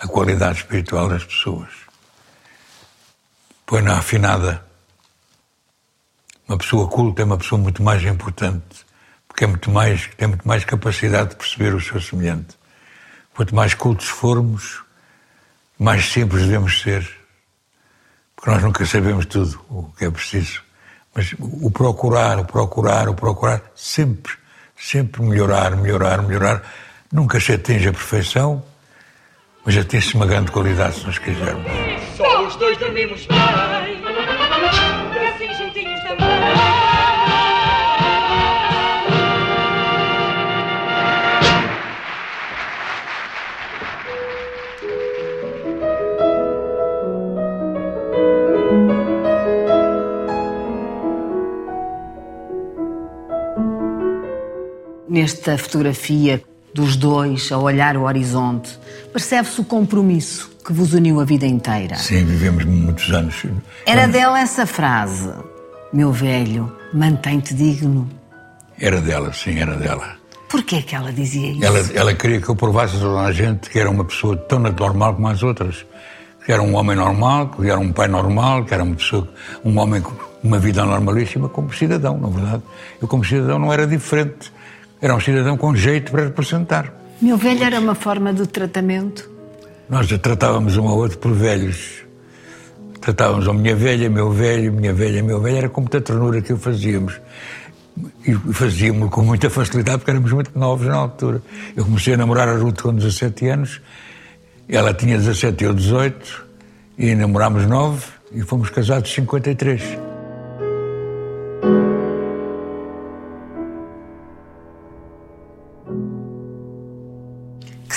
[0.00, 1.68] a qualidade espiritual das pessoas.
[3.66, 4.64] Põe na afinada.
[6.48, 8.84] Uma pessoa culta é uma pessoa muito mais importante,
[9.28, 12.58] porque é muito mais, tem muito mais capacidade de perceber o seu semelhante.
[13.34, 14.82] Quanto mais cultos formos,
[15.78, 17.08] mais simples devemos ser,
[18.34, 20.62] porque nós nunca sabemos tudo o que é preciso.
[21.14, 24.32] Mas o procurar, o procurar, o procurar, sempre,
[24.76, 26.62] sempre melhorar, melhorar, melhorar.
[27.12, 28.62] Nunca se atinge a perfeição,
[29.64, 31.66] mas atinge-se uma grande qualidade se nós quisermos.
[32.16, 33.38] Só os dois dormimos bem.
[35.28, 36.89] Assim juntinhos também.
[55.10, 56.40] Nesta fotografia
[56.72, 58.78] dos dois a olhar o horizonte,
[59.12, 61.96] percebe-se o compromisso que vos uniu a vida inteira.
[61.96, 63.44] Sim, vivemos muitos anos.
[63.84, 65.32] Era dela essa frase:
[65.92, 68.08] Meu velho, mantém-te digno.
[68.78, 70.14] Era dela, sim, era dela.
[70.48, 71.64] Porquê que ela dizia isso?
[71.64, 74.60] Ela, ela queria que eu provasse a toda a gente que era uma pessoa tão
[74.60, 75.84] normal como as outras.
[76.46, 79.28] Que era um homem normal, que era um pai normal, que era uma pessoa,
[79.64, 82.62] um homem com uma vida normalíssima como cidadão, na verdade.
[83.02, 84.52] Eu como cidadão não era diferente.
[85.00, 86.92] Era um cidadão com jeito para representar.
[87.20, 89.30] Meu velho era uma forma de tratamento.
[89.88, 92.04] Nós tratávamos um ao outro por velhos.
[93.00, 95.56] Tratávamos a minha velha, meu velho, minha velha, meu velho.
[95.56, 97.20] Era com muita ternura que o fazíamos.
[98.26, 101.42] E fazíamos com muita facilidade porque éramos muito novos na altura.
[101.74, 103.80] Eu comecei a namorar a Ruth com 17 anos.
[104.68, 106.46] Ela tinha 17 e eu 18.
[106.98, 110.09] E namorámos 9 e fomos casados 53.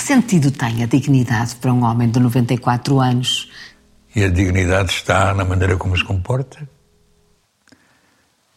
[0.04, 3.50] Sentido tem a dignidade para um homem de 94 anos?
[4.14, 6.68] E a dignidade está na maneira como se comporta,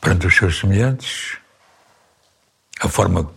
[0.01, 1.37] perante os seus semelhantes,
[2.79, 3.31] a forma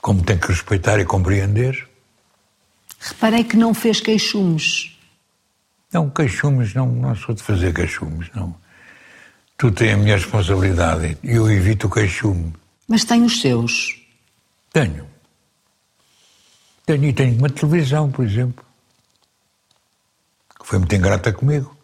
[0.00, 1.88] como tem que respeitar e compreender.
[2.98, 4.96] Reparei que não fez queixumes.
[5.92, 8.54] Não, queixumes, não, não sou de fazer queixumes, não.
[9.56, 12.52] Tu tens a minha responsabilidade e eu evito o queixume.
[12.86, 13.98] Mas tem os seus.
[14.72, 15.09] Tenho.
[16.86, 18.64] Tenho e tenho uma televisão, por exemplo,
[20.58, 21.76] que foi muito ingrata comigo.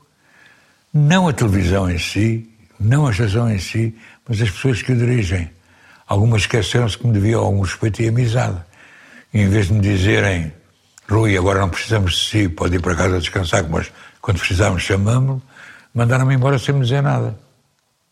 [0.92, 3.94] Não a televisão em si, não a estação em si,
[4.26, 5.50] mas as pessoas que o dirigem.
[6.06, 8.62] Algumas esqueceram-se que me deviam algum respeito e amizade.
[9.34, 10.52] E em vez de me dizerem,
[11.08, 15.42] Rui, agora não precisamos de si, pode ir para casa descansar, mas quando precisarmos chamamos-lo,
[15.94, 17.38] mandaram-me embora sem me dizer nada.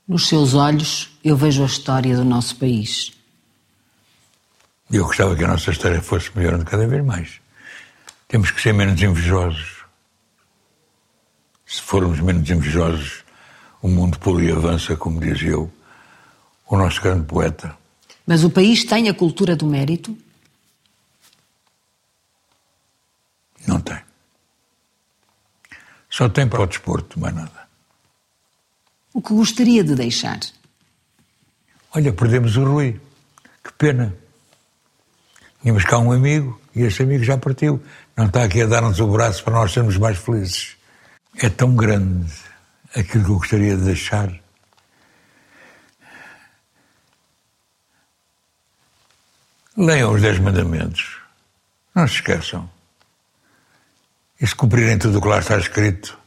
[0.06, 3.12] Nos seus olhos, eu vejo a história do nosso país.
[4.90, 7.40] E eu gostava que a nossa história fosse melhorando cada vez mais.
[8.28, 9.84] Temos que ser menos invejosos.
[11.66, 13.24] Se formos menos invejosos,
[13.80, 15.72] o mundo pula e avança, como dizia eu,
[16.66, 17.76] o nosso grande poeta.
[18.26, 20.16] Mas o país tem a cultura do mérito?
[23.66, 23.98] Não tem.
[26.08, 27.68] Só tem para o desporto, mais nada.
[29.12, 30.40] O que gostaria de deixar?
[31.94, 33.00] Olha, perdemos o Rui.
[33.62, 34.14] Que pena.
[35.64, 37.82] Tínhamos cá um amigo e esse amigo já partiu.
[38.14, 40.76] Não está aqui a dar-nos o braço para nós sermos mais felizes.
[41.38, 42.30] É tão grande
[42.94, 44.30] aquilo que eu gostaria de deixar.
[49.74, 51.16] Leiam os Dez Mandamentos.
[51.94, 52.68] Não se esqueçam.
[54.38, 56.18] E se cumprirem tudo o que lá está escrito,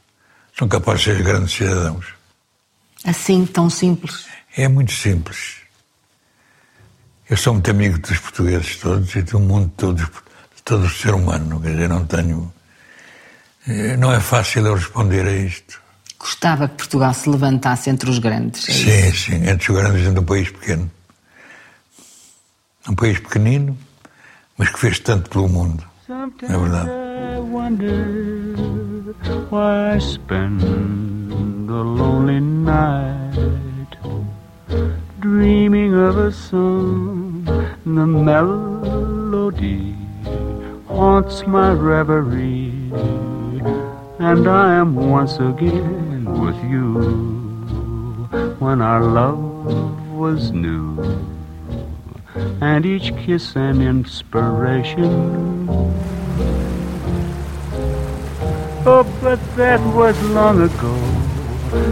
[0.58, 2.08] são capazes de ser grandes cidadãos.
[3.04, 4.26] Assim, tão simples?
[4.56, 5.58] É muito simples.
[7.30, 11.14] Eu sou muito amigo dos portugueses todos e do mundo todo, de todo o ser
[11.14, 11.60] humano.
[11.60, 12.54] Quer dizer, não tenho.
[13.68, 15.82] eh, Não é fácil eu responder a isto.
[16.18, 18.68] Gostava que Portugal se levantasse entre os grandes.
[18.70, 18.72] é
[19.10, 19.26] isso?
[19.30, 20.90] Sim, sim, entre os grandes de um país pequeno.
[22.90, 23.78] Um país pequenino,
[24.58, 25.84] mas que fez tanto pelo mundo.
[26.10, 26.90] É verdade.
[34.70, 37.44] I dreaming of a song.
[37.86, 39.96] The melody
[40.88, 42.92] haunts my reverie,
[44.20, 46.94] and I am once again with you
[48.60, 50.98] when our love was new.
[52.62, 55.48] And each kiss an inspiration
[58.90, 60.96] Oh, but that was long ago.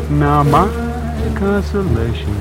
[0.09, 0.84] Now my
[1.31, 2.33] consolation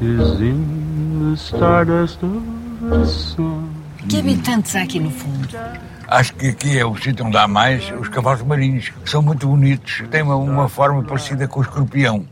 [0.00, 2.42] is in the stardust of
[2.90, 3.68] the sun.
[4.08, 5.48] Que habitantes há aqui no fundo?
[6.08, 9.48] Acho que aqui é o sítio onde há mais os cavalos marinhos, que são muito
[9.48, 10.04] bonitos.
[10.10, 12.24] Têm uma, uma forma parecida com o escorpião.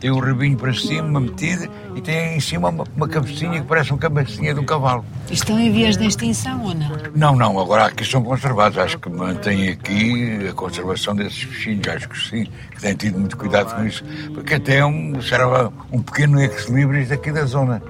[0.00, 3.92] Tem o rabinho para cima metido e tem em cima uma, uma cabecinha que parece
[3.92, 5.04] uma cabecinha de um cavalo.
[5.32, 6.90] Estão em vias de extinção ou não?
[7.14, 8.76] Não, não, agora aqui são conservados.
[8.76, 11.88] Acho que mantêm aqui a conservação desses bichinhos.
[11.88, 14.04] Acho que sim, que têm tido muito cuidado com isso.
[14.34, 17.82] Porque até é um, será um pequeno ex-libris daqui da zona.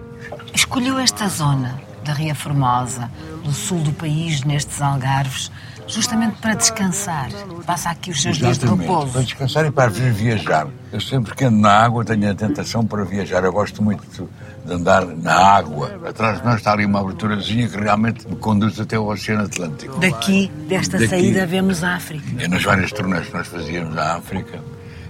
[0.55, 3.11] Escolheu esta zona da Ria Formosa,
[3.43, 5.51] do sul do país, nestes algarves,
[5.93, 7.29] justamente para descansar.
[7.67, 8.87] Passa aqui os seus dias de Exatamente.
[8.89, 9.23] Para repouso.
[9.25, 10.67] descansar e para vir viajar.
[10.93, 13.45] Eu sempre que ando na água tenho a tentação para viajar.
[13.45, 14.29] Eu gosto muito
[14.65, 16.01] de andar na água.
[16.07, 19.99] Atrás de nós está ali uma aberturazinha que realmente me conduz até o Oceano Atlântico.
[20.01, 21.11] Daqui, desta Daqui.
[21.11, 22.25] saída, vemos a África.
[22.43, 24.59] E nas várias turnês que nós fazíamos na África,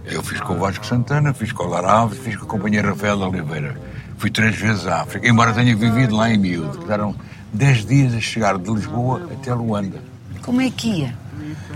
[0.05, 2.83] eu fiz com o Vasco Santana, fiz com o Lara Alves, fiz com a companhia
[2.83, 3.77] Rafael de Oliveira.
[4.19, 6.79] Fui três vezes à África, embora tenha vivido lá em miúdo.
[6.79, 7.15] que Deram
[7.53, 9.99] dez dias a chegar de Lisboa até Luanda.
[10.43, 11.15] Como é que ia?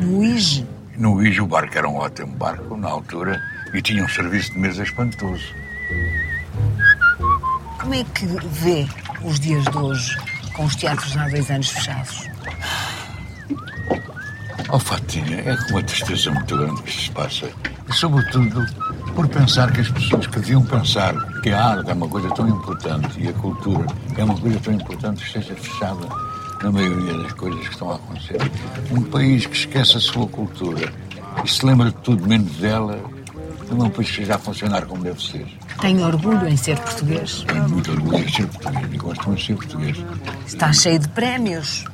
[0.00, 0.66] No Ige?
[0.96, 3.40] No Ige o barco era um ótimo barco na altura
[3.72, 5.55] e tinha um serviço de mesa espantoso.
[7.81, 8.87] Como é que vê
[9.22, 10.16] os dias de hoje,
[10.55, 12.29] com os teatros há dois anos fechados?
[14.68, 17.50] Oh, Fatinha, é com uma tristeza muito grande que isto se passa.
[17.88, 18.66] E, sobretudo,
[19.14, 22.48] por pensar que as pessoas que deviam pensar que a arte é uma coisa tão
[22.48, 26.09] importante e a cultura é uma coisa tão importante esteja fechada
[26.62, 28.38] na maioria das coisas que estão a acontecer.
[28.90, 30.92] Um país que esquece a sua cultura
[31.44, 32.98] e se lembra de tudo menos dela,
[33.70, 35.46] não é um país que a funcionar como deve ser.
[35.80, 37.44] Tem orgulho em ser português?
[37.46, 39.96] Tenho muito orgulho em ser português e gosto muito de ser português.
[40.46, 41.84] Está cheio de prémios.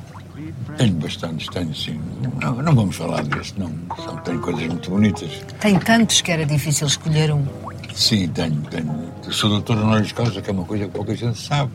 [0.77, 1.99] Tenho bastantes, tenho sim.
[2.41, 3.71] Não, não vamos falar disso, não.
[4.03, 5.29] São, tenho coisas muito bonitas.
[5.59, 7.45] Tem tantos que era difícil escolher um.
[7.93, 9.13] Sim, tenho, tenho.
[9.25, 11.71] Eu sou doutor honoris causa, que é uma coisa que pouca gente sabe.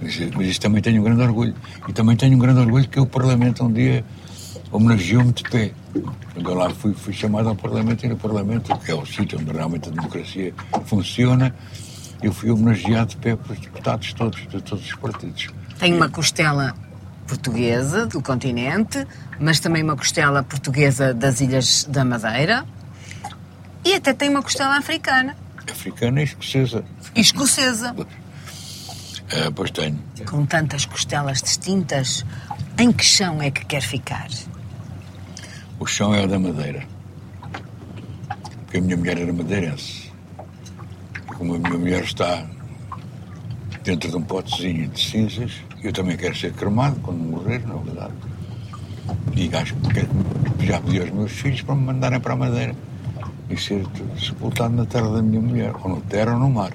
[0.00, 1.54] Mas, mas isso também tenho um grande orgulho.
[1.88, 4.04] E também tenho um grande orgulho que o Parlamento um dia
[4.70, 5.72] homenageou-me de pé.
[6.36, 9.52] Eu lá fui, fui chamado ao Parlamento e no Parlamento, que é o sítio onde
[9.52, 10.52] realmente a democracia
[10.84, 11.54] funciona,
[12.22, 15.48] eu fui homenageado de pé pelos deputados todos, de todos os partidos.
[15.78, 16.74] Tem uma costela
[17.26, 19.06] portuguesa do continente,
[19.38, 22.64] mas também uma costela portuguesa das Ilhas da Madeira
[23.84, 25.36] e até tem uma costela africana
[25.70, 26.84] Africana e escocesa.
[27.14, 27.94] e escocesa.
[29.30, 29.98] É, pois tenho.
[30.28, 32.24] Com tantas costelas distintas,
[32.78, 34.28] em que chão é que quer ficar?
[35.78, 36.86] O chão é o da Madeira.
[38.64, 40.12] Porque a minha mulher era madeirense.
[41.14, 42.46] E como a minha mulher está
[43.82, 48.14] dentro de um potezinho de cinzas, eu também quero ser cremado quando morrer, na verdade.
[49.36, 52.74] E acho que já pedi aos meus filhos para me mandarem para a Madeira
[53.50, 53.84] e ser
[54.18, 56.72] sepultado na terra da minha mulher, ou no terra ou no mar,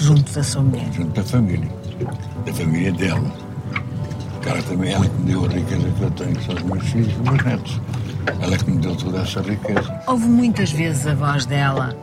[0.00, 0.86] Junto da sua mulher.
[0.92, 1.68] junto da família,
[2.46, 3.32] da família dela.
[4.32, 6.62] Porque ela também, ela que me deu a riqueza que eu tenho, que são os
[6.62, 7.80] meus filhos e os meus netos.
[8.40, 10.00] Ela é que me deu toda essa riqueza.
[10.06, 11.96] Houve muitas vezes a voz dela: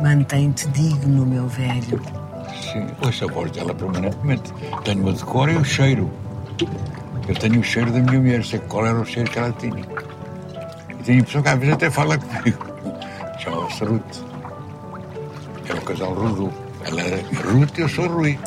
[0.00, 2.00] Mantém-te digno, meu velho.
[2.72, 4.52] Sim, ouço a voz dela permanentemente.
[4.84, 6.10] Tenho a de cor e o cheiro.
[7.28, 9.84] Eu tenho o cheiro da minha mulher, sei qual era o cheiro que ela tinha.
[10.90, 12.66] E tenho a impressão que às vezes até fala comigo.
[13.38, 14.24] Chamava-se Ruth.
[15.68, 16.63] Era o casal Rudu.
[16.84, 17.16] Ela era
[17.50, 18.38] Ruth e eu sou Rui.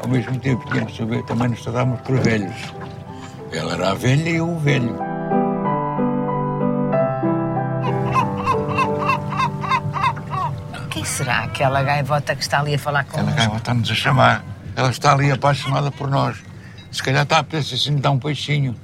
[0.00, 2.56] Ao mesmo tempo, de saber, também nos tratávamos por velhos.
[3.52, 4.96] Ela era a velha e eu o velho.
[10.90, 14.44] Quem será aquela gaivota que está ali a falar com Ela gaivota está-nos a chamar.
[14.74, 16.38] Ela está ali apaixonada por nós.
[16.90, 18.74] Se calhar está a pensar assim, dá um peixinho.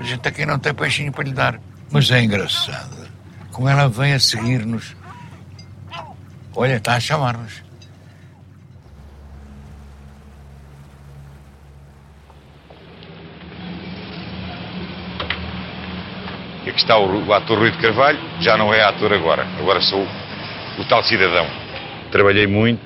[0.00, 1.60] A gente aqui não tem peixinho para lhe dar.
[1.90, 3.08] Mas é engraçado.
[3.52, 4.96] Como ela vem a seguir-nos.
[6.54, 7.62] Olha, está a chamar-nos.
[16.72, 20.06] Aqui está o, o ator Rui de Carvalho, já não é ator agora, agora sou
[20.78, 21.46] o tal cidadão.
[22.10, 22.80] Trabalhei muito,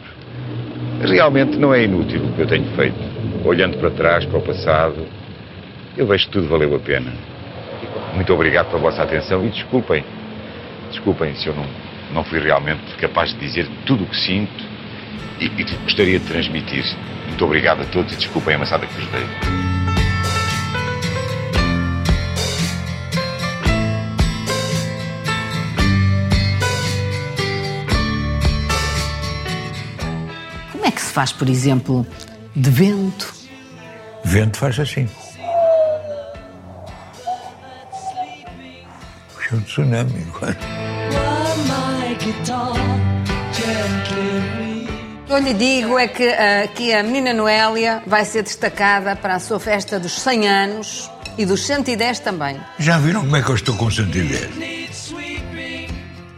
[1.00, 2.96] realmente não é inútil o que eu tenho feito.
[3.44, 5.06] Olhando para trás, para o passado,
[5.96, 7.12] eu vejo que tudo valeu a pena.
[8.14, 10.04] Muito obrigado pela vossa atenção e desculpem,
[10.90, 11.66] desculpem se eu não,
[12.12, 14.64] não fui realmente capaz de dizer tudo o que sinto
[15.40, 16.84] e, e que gostaria de transmitir.
[17.26, 19.75] Muito obrigado a todos e desculpem a amassada que vos dei.
[31.16, 32.06] Faz, por exemplo,
[32.54, 33.32] de vento?
[34.22, 35.08] Vento faz assim.
[39.34, 40.26] Puxa um tsunami.
[45.26, 49.40] Eu lhe digo é que ah, que a menina Noélia vai ser destacada para a
[49.40, 52.60] sua festa dos 100 anos e dos 110 também.
[52.78, 54.50] Já viram como é que eu estou com 110?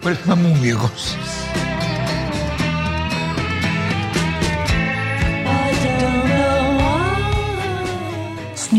[0.01, 0.77] Parece uma múmia.
[0.77, 1.68] com-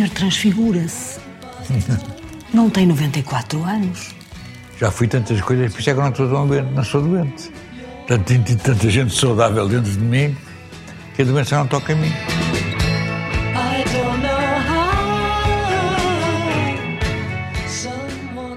[0.10, 1.20] Senhor transfigura-se.
[2.54, 4.16] Não tem 94 anos.
[4.80, 7.02] Já fui tantas coisas, por isso é que eu não estou tão doente, não sou
[7.02, 7.52] doente.
[8.08, 10.36] Tanto, tenho tido tanta gente saudável dentro de mim
[11.16, 12.12] que a doença não toca em mim.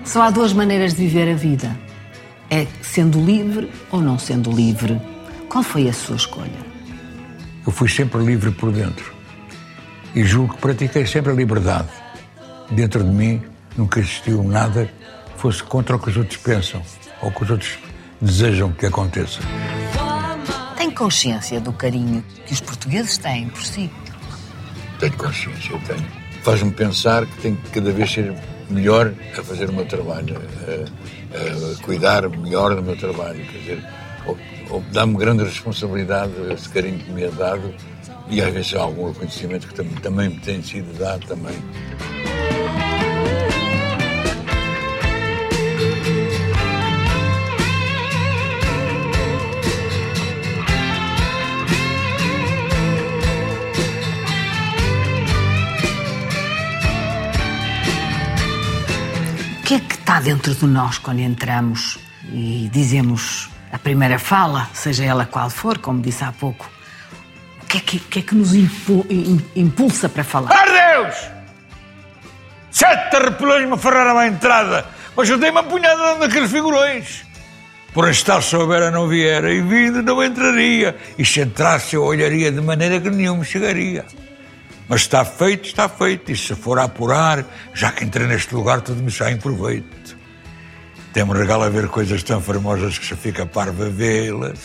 [0.04, 1.76] Só há duas maneiras de viver a vida.
[2.50, 5.00] É sendo livre ou não sendo livre.
[5.48, 6.72] Qual foi a sua escolha?
[7.66, 9.21] Eu fui sempre livre por dentro.
[10.14, 11.88] E julgo que pratiquei sempre a liberdade.
[12.70, 13.42] Dentro de mim
[13.76, 16.82] nunca existiu nada que fosse contra o que os outros pensam
[17.22, 17.78] ou que os outros
[18.20, 19.40] desejam que aconteça.
[20.76, 23.90] Tem consciência do carinho que os portugueses têm por si?
[24.98, 26.06] Tenho consciência, eu tenho.
[26.42, 28.34] Faz-me pensar que tenho que cada vez ser
[28.68, 33.44] melhor a fazer o meu trabalho, a, a cuidar melhor do meu trabalho.
[33.46, 33.84] Quer dizer,
[34.92, 37.72] dá-me grande responsabilidade esse carinho que me é dado
[38.32, 41.54] e às vezes algum reconhecimento que também, também me tem sido dado também.
[59.58, 61.98] O que é que está dentro de nós quando entramos
[62.32, 66.81] e dizemos a primeira fala, seja ela qual for, como disse há pouco?
[67.72, 70.50] Que é que, que, é que nos impu- im- impulsa para falar?
[70.52, 71.16] Adeus!
[72.70, 74.84] Sete repelões me aferraram à entrada,
[75.16, 77.24] mas eu dei-me a punhada naqueles figurões.
[77.94, 82.52] Por estar se houvera não viera e vindo não entraria, e se entrasse eu olharia
[82.52, 84.04] de maneira que nenhum me chegaria.
[84.86, 87.42] Mas está feito, está feito, e se for a apurar,
[87.72, 90.14] já que entrei neste lugar, tudo me sai em proveito.
[91.14, 94.58] Tem-me regalo a ver coisas tão formosas que se fica parvo a vê-las.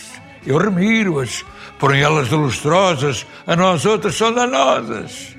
[0.46, 1.46] Eu remiro-as,
[1.80, 5.36] porém elas lustrosas, a nós outras são danosas.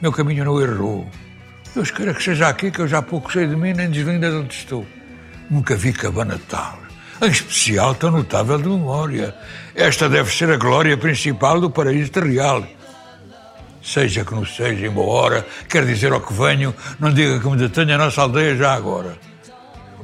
[0.00, 1.08] Meu caminho não errou.
[1.74, 4.36] Deus queira que seja aqui, que eu já pouco sei de mim, nem desvenda de
[4.36, 4.86] onde estou.
[5.50, 6.78] Nunca vi cabana tal,
[7.20, 9.34] em especial tão notável de memória.
[9.74, 12.64] Esta deve ser a glória principal do paraíso terreal.
[13.82, 17.48] Seja que não seja, em boa hora, quer dizer ao que venho, não diga que
[17.48, 19.18] me detenha a nossa aldeia já agora.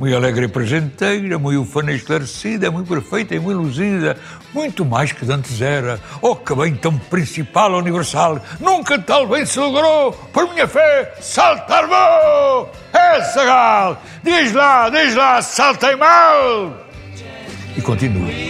[0.01, 4.16] Muito alegre e presenteira, muito ufana e esclarecida, muito perfeita e muito luzida,
[4.55, 6.01] muito mais que antes era.
[6.22, 11.86] Oh, que bem tão principal, universal, nunca tal bem se logrou, por minha fé, saltar
[11.86, 12.70] vou!
[12.94, 16.86] É, Sagal, diz lá, diz lá, saltei mal!
[17.76, 18.49] E continua.